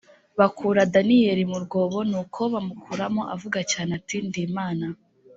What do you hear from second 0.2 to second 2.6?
bakura daniyeli mu rwobo nuko